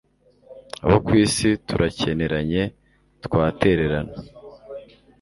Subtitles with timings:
[0.83, 2.63] abo ku isi turakeneranye,
[3.25, 4.15] twaterana